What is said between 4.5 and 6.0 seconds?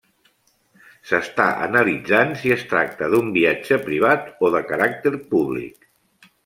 de caràcter públic.